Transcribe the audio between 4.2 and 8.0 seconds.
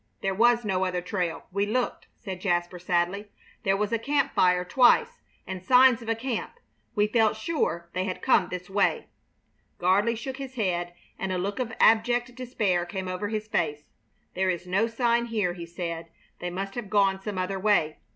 fire twice, and signs of a camp. We felt sure